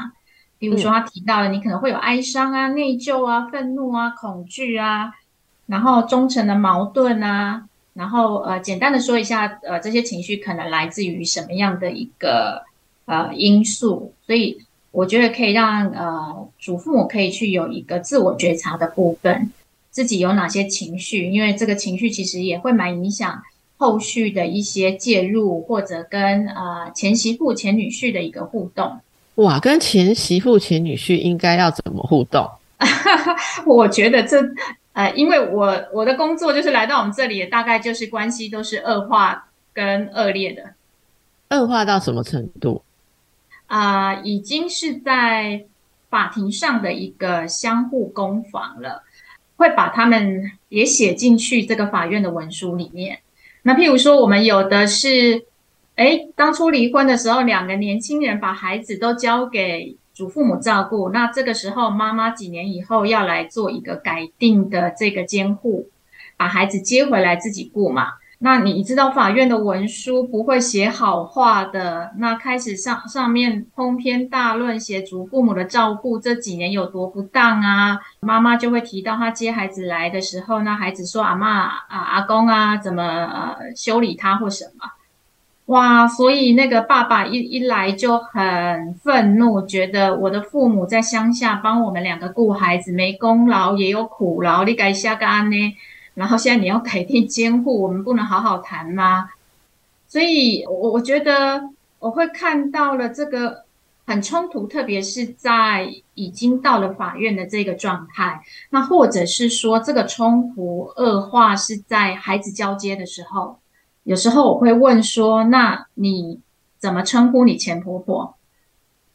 [0.64, 5.12] 比如说，他提到了你可能会有哀伤啊、内疚啊、愤怒啊、恐惧啊，
[5.66, 12.64] 然后忠诚的矛盾啊，然后呃，简单的说一下，呃，这些情绪可能来自于什么样的一个
[13.04, 14.14] 呃因素？
[14.26, 14.58] 所以
[14.92, 19.52] 我觉得可以让呃祖父母可以去有一个自我觉察的部分，
[19.92, 23.44] 自己有哪些情绪，因为这个情绪其实也会蛮影响
[23.76, 29.02] 后续的一些介入，或者跟呃前媳妇、前女婿的一个互动。
[29.36, 32.48] 哇，跟前媳妇、前女婿应该要怎么互动？
[33.66, 34.40] 我觉得这
[34.94, 40.76] 呃，因为我我的工作就是来到我们这里，大概就是关系都是恶化跟恶劣的。
[41.50, 42.84] 恶化到什么程度？
[43.66, 45.66] 啊，已经是在
[46.12, 49.02] 法庭上的一个相互攻防了，
[49.56, 53.22] 会把他们也写进去这个法院的文书里面。
[53.64, 55.46] 那譬如说，我们有的是。
[55.96, 61.10] 哎，当初离婚的时候，两个年轻人把孩子都交给祖父母照顾。
[61.10, 65.90] 那这个时候，妈妈几年以后要来做一个改定的这个监护，
[66.36, 68.14] 把孩子接回来自己顾嘛。
[68.40, 72.12] 那你知道法院的文书不会写好话的。
[72.18, 84.90] 那开始上上面通篇大论写祖父母的照顾这几年有多不当啊，妈妈就会提到她接孩子来的时候，那孩子说阿妈啊阿公啊怎么呃修理他或什么。
[85.74, 95.76] 哇，所以那个爸爸一一来就很愤怒，觉得我的父母在乡下帮我们两个顾孩子，没功劳也有苦劳，你该下个安呢？
[96.14, 99.32] 然后现在你要改变监护，我们不能好好谈吗？
[100.08, 101.64] 所以，我我觉得
[101.98, 103.64] 我会看到了这个
[104.06, 113.58] 很冲突，特别是在已经到了法院的这个状态，那或者是说这个冲突恶化是在孩子交接的时候。
[114.04, 116.42] 有时候我会问说：“那你
[116.78, 118.36] 怎么称呼你前婆婆？”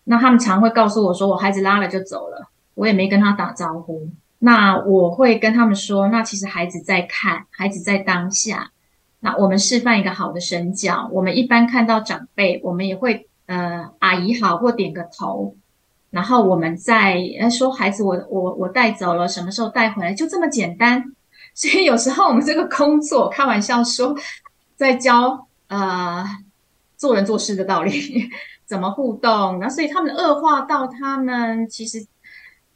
[0.05, 4.09] 那他们常会告诉我说：“我孩子拉了就走了，我也没跟他打招呼。”
[4.41, 8.71] 那我会跟他们说：“那其实孩子在看，孩子在当下。
[9.21, 11.11] 那我们示范一个好的身教。
[11.13, 15.55] 我们一般看到长辈，我们也会呃阿姨好或点个头，
[16.11, 17.21] 然后我们再
[17.51, 20.15] 说孩子，我我我带走了，什么时候带回来？
[20.15, 21.13] 就这么简单。
[21.53, 24.17] 所以有时候我们这个工作，开玩笑说。
[24.79, 26.25] 在教呃
[26.97, 28.31] 做人做事的道理，
[28.65, 29.59] 怎么互动？
[29.59, 32.07] 那所以他们恶化到他们其实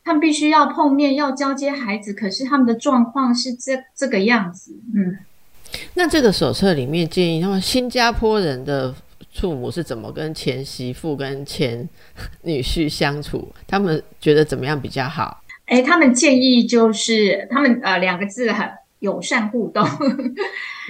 [0.03, 4.77] 他们必须要碰面，要交接孩子，可是他们的状况是这这个样子。
[4.93, 5.17] 嗯，
[5.95, 8.93] 那这个手册里面建议，他们新加坡人的
[9.33, 11.89] 父母是怎么跟前媳妇跟前
[12.43, 13.49] 女婿相处？
[13.69, 15.41] 他们觉得怎么样比较好？
[15.67, 18.69] 哎，他们建议就是他们呃两个字很。
[19.03, 19.85] 友善互动，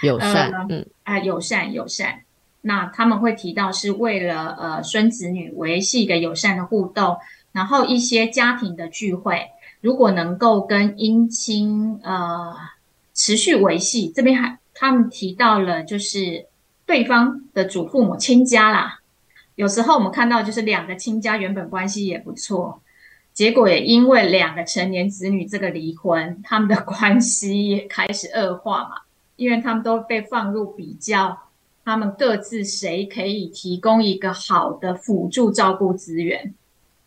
[0.03, 2.23] 友善， 嗯啊，友善友善。
[2.61, 7.17] 那他们会提到是为了呃孙子女维系一个友善的互动，
[7.51, 9.49] 然后一些家庭的聚会，
[9.81, 12.55] 如果能够跟姻亲呃
[13.15, 16.47] 持续维系，这边还他们提到了就是
[16.87, 19.01] 对方的祖父母亲家啦，
[19.57, 22.81] 有时候我们看到就是两个亲家原本关系也不错，
[23.33, 29.02] 结果也因为两个成年子女这个离婚，他们的 关系也开始恶化嘛，
[29.43, 31.37] 因为他们都被放入比较，
[31.85, 36.55] 他们各自谁可以提供一个好的辅助照顾资源，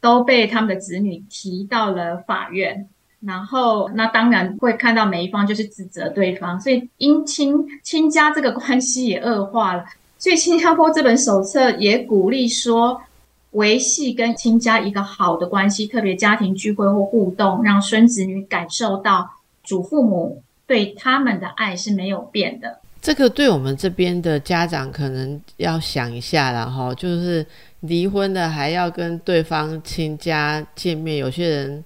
[0.01, 2.87] 都被他们的子女提到了法院。
[3.21, 9.85] 然后，那当然会看到每一方就是指责对方，所以因亲亲家这个关系也恶化了。
[10.19, 13.01] 所以新加坡这本手册也鼓励说，
[13.51, 19.27] 维系跟亲家一个好的关系，特别家庭聚会或互动，让孙子女感受到
[19.63, 22.79] 祖父母对他们的爱是没有变的。
[23.01, 27.45] 这个对我们这边的家长可能要想一下了哈，就是
[27.81, 31.83] 离婚的还要跟对方亲家见面，有些人。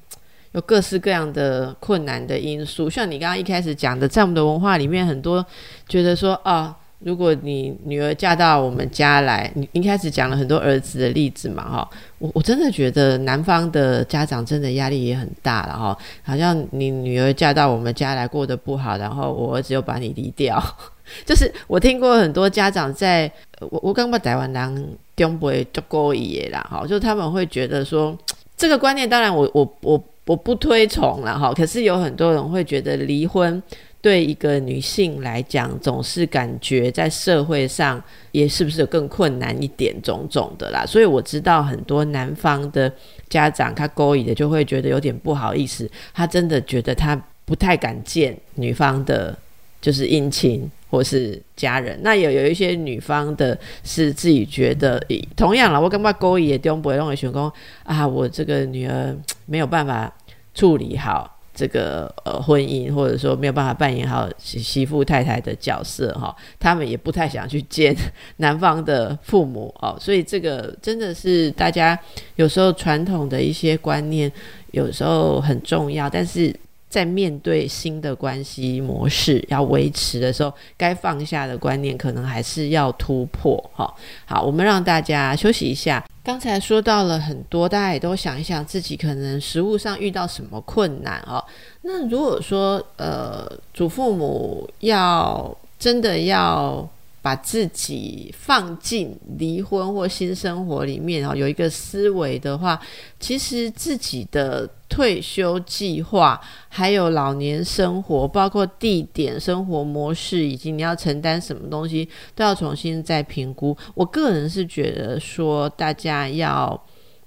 [0.54, 5.46] 有各式各样的困难的因素，像你刚刚一开始讲的，在我们的文化里面，很多
[5.88, 20.62] 觉得说，啊，如果你女儿嫁到我们家来，你一开始讲了很多儿子的例子嘛，哈，我我真的觉得男方的家长真的压力也很大了，哈，好像你女儿嫁到我们家来过得不好，然后我儿子又把你离掉，
[21.26, 28.18] 就是我听过很多家长在，我我刚把台湾人中不会做过一啦，哈，就他们会觉得说，
[28.58, 30.04] 这个观念，当然我我我。
[30.26, 33.60] 我不推崇了哈，可是有很多人会觉得离婚
[34.02, 40.86] 对一个女性来讲，总是感觉在社会上也是不是更困难一点，种种的啦。
[40.86, 42.92] 所以我知道很多男方的
[43.30, 49.38] 家长他勾引的就会觉得有点不好意思，他真的觉得他不太敢见女方的，
[49.82, 50.70] 就是姻亲。
[50.92, 55.00] 或是家人，那有有一些女方的是自己觉得，
[55.36, 57.48] 同样了，我干嘛勾引也丢不会认为选工
[57.84, 60.12] 啊，我这个女儿没有办法
[60.56, 67.94] 处理好这个呃婚姻，或者说没有办法扮演好媳妇太太的角色哈，他们也不太想去见
[68.38, 72.00] 男方的父母哦，所以这个真的是大家
[72.38, 74.32] 有时候传统的一些观念
[74.72, 76.56] 有时候很重要，但是。
[76.90, 83.64] 在面对新的关系模式要维持的时候，该放下的观念可能还是要突破。
[83.76, 83.94] 哈，
[84.26, 86.04] 好，我们让大家休息一下。
[86.30, 91.44] 刚才说到了很多，大家也都想一想自己可能食物上遇到什么困难哦。
[91.82, 96.88] 那如果说呃，祖父母要真的要。
[97.22, 102.80] 把自己放进离婚或新生活里面哦，有一个思维的话，
[103.20, 113.78] 其实自己的退休计划，还有老年生活，包括地点、生活模式，以及你要承担什么东西，都要重新再评估。
[113.94, 116.82] 我个人是觉得说，大家要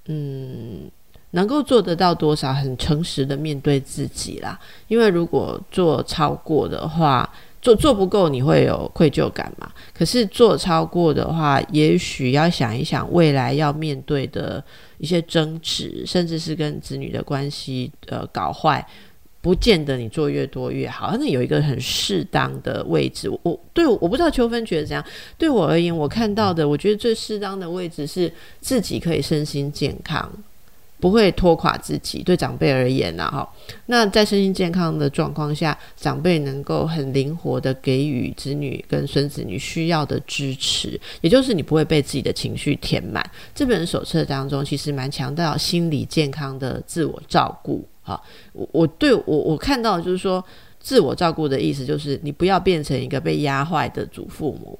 [0.07, 0.91] 嗯，
[1.31, 4.59] 能够做得到多少，很诚实的面对自己啦。
[4.89, 7.31] 因为如果做超过的话，
[7.63, 9.71] 做做不够，你会有愧疚感嘛？
[9.95, 14.63] 可是做超过的话，也许要想一想未来要面对的
[14.99, 18.85] 一些争执，甚至是跟子女的关系呃搞坏，
[19.41, 21.17] 不见得你做越多越好。
[21.17, 25.05] 那有一个很适当的位置，我对我不知道秋芬觉得怎样。
[25.39, 30.29] 对我而言，我看到的，我觉得最适当的位置是自己可以身心健康。
[31.03, 33.47] 不会拖垮自己，对长辈而言呢，哈，
[33.87, 43.29] 那在身心健康的状况下，长辈能够很灵活的给予子女跟孙子女需要的支持，也就是你不会被自己的情绪填满。
[43.53, 50.45] 这本手册当中其实蛮强调心理健康的自我照顾，哈，我我对我我看到就是说，
[50.79, 54.79] 自我照顾的意思就是你不要变成一个被压坏的祖父母，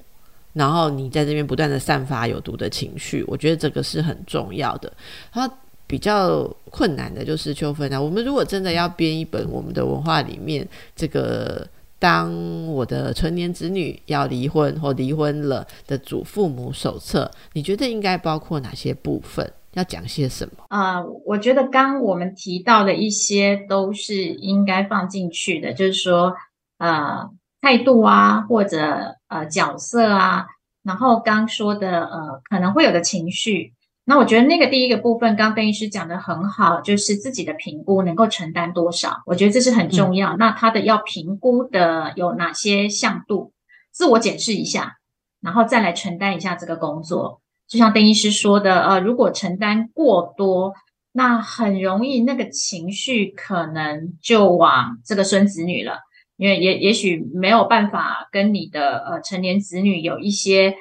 [0.53, 4.89] 然后你在这边不断的散发有毒的情绪，我觉得这个是很重要的，
[5.33, 5.53] 然后。
[5.93, 8.01] 比较困难的就是秋分啊。
[8.01, 11.67] 我们如果真的要编一本我们的文化里面，这个
[11.99, 12.33] 当
[12.65, 19.47] 我的成年子女要离婚或离婚了的祖父母手册，你觉得应该包括哪些部分？
[19.73, 20.63] 要讲些什么？
[20.69, 26.33] 啊，我觉得刚我们提到的一些都是应该放进去的，就是说，
[26.79, 27.29] 呃，
[27.61, 30.47] 态度啊，或者呃角色啊，
[30.81, 33.73] 然后刚说的呃可能会有的情绪。
[34.05, 40.35] 那我觉得那个第一个部分，刚邓医师讲的很好，就是自己的评估能够承担多少，我觉得这是很重要。
[40.35, 43.53] 那他的要评估的有哪些向度，
[43.91, 44.97] 自我检视一下，
[45.41, 47.41] 然后再来承担一下这个工作。
[47.65, 50.73] 就像邓医师说的，呃，如果承担过多，
[51.13, 55.99] 那很容易那个情绪可能就往这个孙子女了，
[56.35, 60.75] 因为也也许没有办法跟你的呃成年子女有一些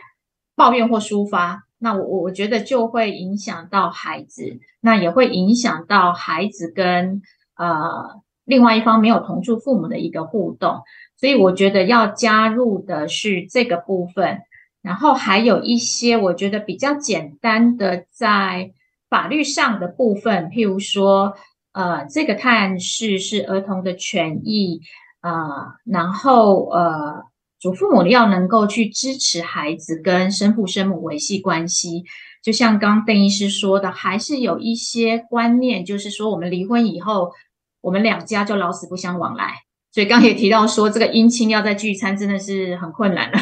[0.57, 1.63] 抱怨或抒发。
[1.83, 7.21] 那我我我觉得就会影响到孩子，那也会影响到孩子跟
[7.57, 10.83] 呃另外一方没有同住父母的一个互动，
[11.17, 14.43] 所以我觉得要加入的是这个部分，
[14.81, 18.73] 然后还有一些我觉得比较简单的在
[19.11, 21.35] 法律上的部分，譬如说，
[21.73, 24.81] 呃，这个探视是儿童的权益，
[25.21, 25.33] 呃，
[25.85, 27.25] 然后呃，
[27.63, 32.03] 祖父母要能够去支持孩子跟生父生母维系关系，
[32.43, 37.31] 就像刚邓医师说的，还是有一些观念，就是说我们离婚以后，
[37.81, 39.55] 我们两家就老死不相往来。
[39.93, 43.39] 所以刚也提到说，这个姻亲要在聚餐真的是很困难了，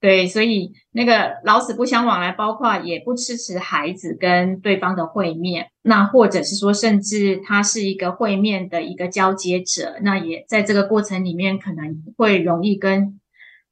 [0.00, 13.20] 对，所以那个老死不相往来，包括也不支持孩子跟对方的会面，那或者是说，甚至他是一个会面的一个交接者，那也在这个过程里面可能会容易跟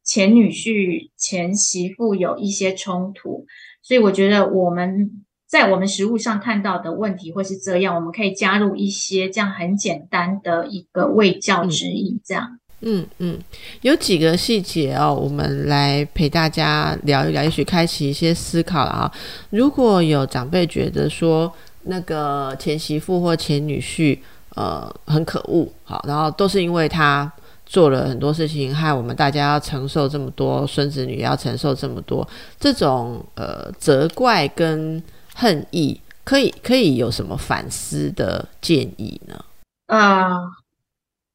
[0.04, 3.46] 前女婿、前媳妇有一些冲突，
[3.82, 5.24] 所以我觉得我们。
[5.50, 12.60] 在我们实物上看到的问题会是这样，我们可以加入一些这样很简单的一个卫教指引，这样。
[12.82, 13.36] 嗯嗯，
[13.82, 19.12] 有几个细节哦，我们来陪大家聊一聊，也许开启一些思考了啊。
[19.50, 24.16] 如果有长辈觉得说那个前媳妇或前女婿
[24.54, 27.32] 呃很可恶，好，然后都是因为他
[27.70, 35.02] 做了很多事情，害我们大家要承受这么多，孙子女要承受这么多，这种呃责怪跟。
[35.32, 39.42] 恨意可以可以有什么反思的建议呢？
[39.86, 40.28] 呃，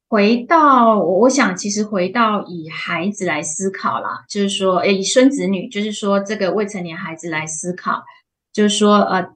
[0.08, 8.04] 回到我想，其实回到以孩子来思考啦，就是说，诶以孙子女，就是说这个未成年孩子来思考，
[8.52, 9.26] 就是说，呃，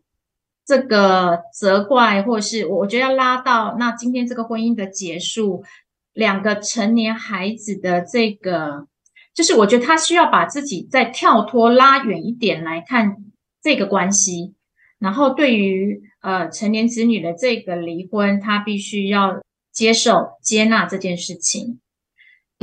[0.64, 5.64] 这个责怪，或是我我觉得要拉到那今天这个婚姻的结束，
[6.12, 8.86] 两个成年孩子的这个，
[9.34, 13.16] 就是我觉得他需要把自己再跳脱拉远一点来看
[13.62, 14.54] 这个关系。
[14.98, 19.40] 然后，对于呃成年子女的这个离婚，他必须要
[19.72, 21.80] 接受、接纳这件事情。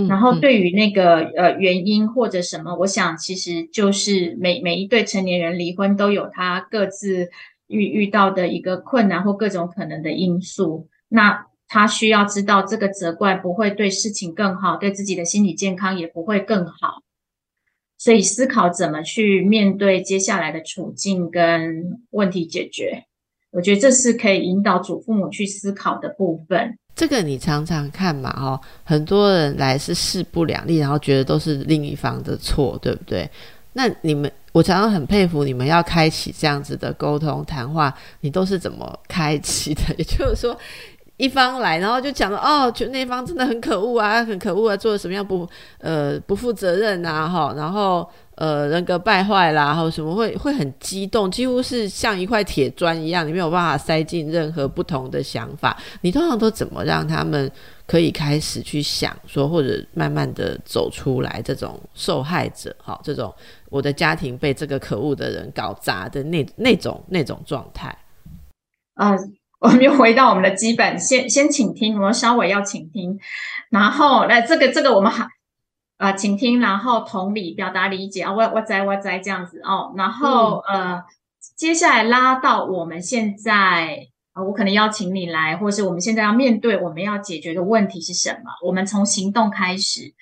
[0.08, 7.32] 然后，对于那个呃原因或者什么，我想其实就是每每一对成年人离婚都有他各自
[7.66, 10.88] 遇遇到的一个困难或各种可能的因素。
[11.08, 17.02] 那他需要知道，这个责怪不会对事情更好，对自己的心理健康也不会更好。
[17.98, 23.04] 所以思考怎么去面对接下来的处境跟问题解决，
[23.52, 26.78] 我觉得这是可以引导祖父母去思考的部分。
[26.96, 33.30] 这个你常常看嘛，哈，很多人来是势不两立，然后觉得都是另一方的错，对不对？
[33.74, 37.92] 那你们，我常常很佩服你们要开启这样子的沟通谈话，
[38.22, 39.82] 你都是怎么开启的？
[39.98, 40.58] 也就是说。
[41.18, 45.50] 一方来，然后就讲了哦，就那方真的很可恶啊，很可恶啊，做了什么样不
[45.80, 55.76] 呃不负责任啊，哈，然后呃人格败坏啦，然后什么会会很激动，几乎是像一块铁砖一样，你没有办法塞进任何不同的想法。
[56.02, 57.52] 你通常都怎么让他们
[57.88, 63.34] 可以开始去想说，或者慢慢的走出来这种受害者，哈，这种
[63.72, 67.98] 我的家庭被这个可恶的人搞砸的那那种那种状态，
[68.94, 69.16] 啊。
[69.60, 73.18] 我们又回到我们的基本，先先请听，我们稍微要请听，
[73.72, 75.28] 然后来这个这个我们还
[75.98, 81.02] 啊请听，然后同理表达理解啊，我我在我在这样子哦，然后呃
[81.56, 88.52] 接下来拉到我们现在啊，我可能邀请你来，或是我们现在要面对我们要解决的问题是什么？
[88.64, 90.14] 我们从行动开始，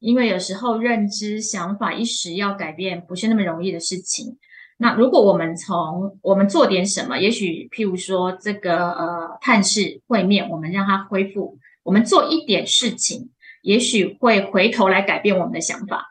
[0.00, 4.36] 因为有时候认知想法一时要改变不是那么容易的事情。
[4.82, 13.28] 那如果我们从我们做点什么，也许譬如说这个呃探视会面，我们让它恢复，我们做一点事情，
[13.60, 16.06] 也许会回头来改变我们的想法。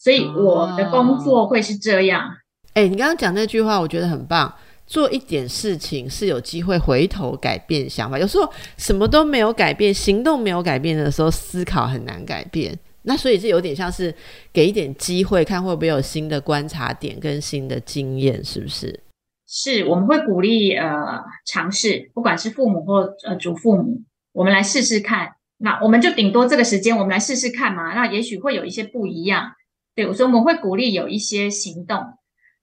[0.00, 2.28] 所以我的工作会是这样。
[2.74, 4.52] 哎，你刚刚讲那句话，我觉得很棒。
[4.84, 8.18] 做一点事情是有机会回头改变想法。
[8.18, 12.76] 有时候什么都没有改变，行动没有改变的时候，思考很难改变。
[13.08, 14.14] 那所以是有点像是
[14.52, 19.02] 给一点机会，看会不会有新的观察点跟新的经验，是不是？
[19.46, 24.02] 是，我们会鼓励呃尝试，不管是父母或呃祖父母，
[24.32, 25.32] 我们来试试看。
[25.56, 27.94] 那我们就顶多这个时间，我们来试试看嘛。
[27.94, 29.50] 那也许会有一些不一样。
[29.96, 31.98] 对我说，我们会鼓励有一些行动。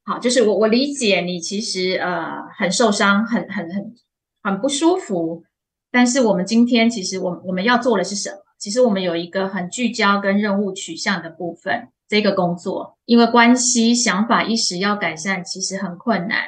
[0.03, 3.93] 好，就是我我理解你其实呃很受伤，很很很
[4.43, 5.43] 很不舒服。
[5.91, 8.37] 但是我们今天其实我我们要做的是什么？
[8.58, 16.39] 其实我们有一个很聚焦跟任务取向的部分，这个工作，因为关系想法一时要改善，其实很困难。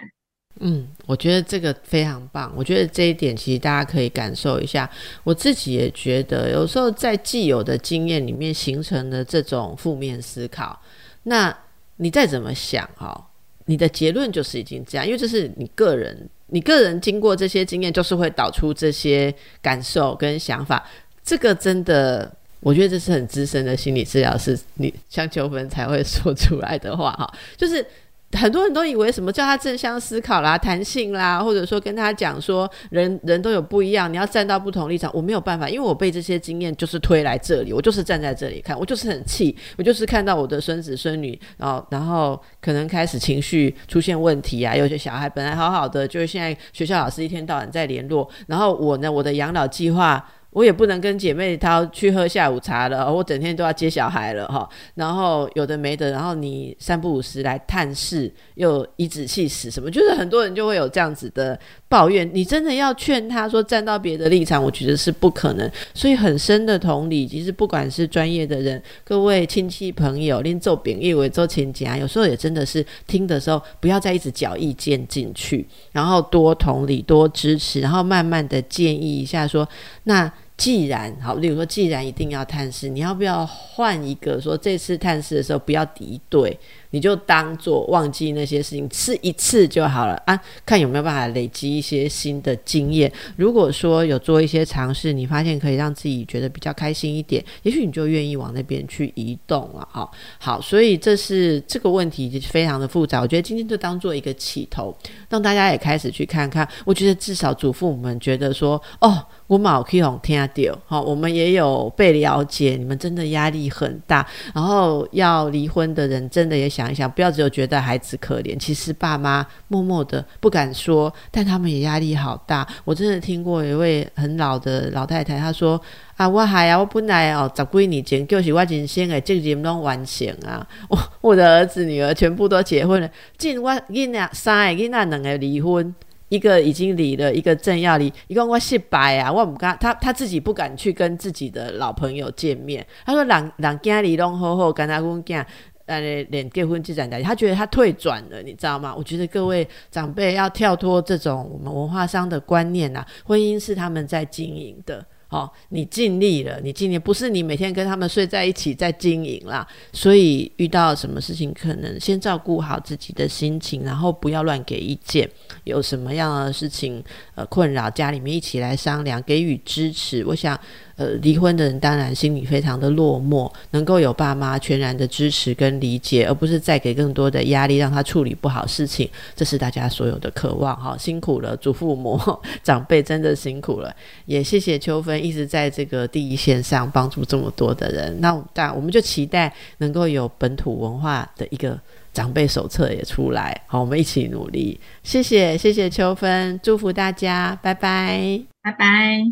[0.60, 2.52] 嗯，我觉得这个非常棒。
[2.56, 4.90] 我觉得这一点其实大家可以感受一下。
[5.24, 10.82] 我自己也觉得，有时候在既有的经验里面形成的这种负面思考，
[11.22, 11.56] 那
[11.98, 13.30] 你再怎么想哈，
[13.66, 19.32] 你的结论就是已经这样，因为这是你个人，你个人经过这些经验，就是会导出这些
[19.62, 20.84] 感受跟想法。
[21.28, 27.86] 这个真的，我觉得这是很资深的心理治疗师，你像秋芬才会说出来的话哈，就是。
[28.34, 35.10] 很多人都以为什么叫他正向思考啦、弹性啦，或者说跟他讲说人人都有不一样，你要站到不同立场。
[35.14, 50.22] 我没有办法，因为我被这些经验就是推来这里，我就是站在这里看，我就是很气，我就是看到我的孙子孙女，然后然后可能开始情绪出现问题啊，有些小孩本来好好的，就是现在学校老师一天到晚在联络，然后我呢，我的养老计划。
[50.58, 54.68] 我也不能跟姐妹她去喝下午茶了，我整天都要接小孩了哈。
[54.96, 62.28] 然后有的没的，然后你三不五时来探视，又颐指气使什么，就是很多人就会有这样子的抱怨。
[62.34, 65.72] 你真的要劝他说站到别的立场，我觉得是不可能。
[65.94, 79.70] 所以很深的同理，其实不管是专业的人，各位亲戚朋友，连做饼以为做亲戚啊，有时候也真的是听的时候，不要再一直搅意见进去，然后多同理，多支持，然后慢慢的建议一下说
[80.06, 80.34] 那。
[80.58, 84.42] 既然好，例如说，既然一定要探视，你要不要换一个？
[84.42, 86.60] 说这次探视的时候不要敌对。
[86.92, 90.40] 你就当做忘记那些事情，吃一次就好了啊！
[90.66, 93.12] 看有没有办法累积一些新的经验。
[93.36, 99.86] 如果说有做一些尝试，你发现可以让自己觉得比较开心一点，也许你就愿意往那边去移动了。
[99.92, 100.10] 哈，
[100.40, 103.20] 好，所以这是这个问题非常的复杂。
[103.20, 104.96] 我觉得今天就当做一个起头，
[105.30, 106.66] 让大家也开始去看看。
[106.86, 112.78] 我觉得至少祖父母们觉得说，哦，我冇可以听到，好，我们也有被了解。
[112.78, 116.77] 你们真的压力很大，然后要离婚的人真的也。
[116.78, 122.68] 想一想，不要只有觉得孩子可怜，其实爸妈默默的不敢说，但他们也压力好大。
[122.86, 125.82] 我真的听过一位很老的老太太，她说
[126.18, 133.10] ：“啊，我还啊，我本来哦，十几年前就是我人生的这件拢完成啊，我我的儿子女儿全部都结婚了，
[133.40, 135.94] 竟我囡仔三个囡仔两个离婚。”
[136.30, 139.32] 一个已经离了，一个正要离，一个我失败啊！
[139.32, 142.86] 我唔敢，他他自己不敢去跟自己的老朋友见面。
[143.06, 145.46] 他说：“两两家离拢好好，跟他讲，
[145.88, 148.94] 呃，连结婚这盏大，他觉得他退转了，你知道吗？
[148.96, 165.30] 我觉得各位长辈要跳脱这种我们文化上的观念啊，婚姻是他们在经营的。”好，你尽力了，你尽力不是你每天跟他们睡在一起在经营啦，所以遇到什么事情，可能先照顾好自己的心情，然后不要乱给意见。
[165.66, 167.04] 有什么样的事情
[167.36, 170.26] 呃困扰，家里面一起来商量，给予支持。
[170.26, 170.58] 我想。
[170.98, 180.98] 呃，离婚的人当然心里非常的落寞，能够有爸妈全然的支持跟理解，而不是再给更多的压力让他处理不好事情，这是大家所有的渴望哈。
[180.98, 182.20] 辛苦了，祖父母
[182.64, 183.96] 长辈真的辛苦了，
[184.26, 188.20] 也谢谢秋芬一直在这个第一线上帮助这么多的人。
[188.20, 191.80] 那但我们就期待能够有本土文化的一个
[192.12, 194.80] 长辈手册也出来，好，我们一起努力。
[195.04, 199.32] 谢谢，谢谢秋芬，祝福大家，拜拜，拜拜。